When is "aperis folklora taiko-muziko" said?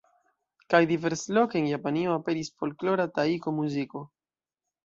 2.21-4.07